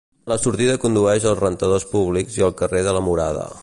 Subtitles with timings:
[0.31, 3.51] La sortida condueix als rentadors públics i al carrer de la Murada.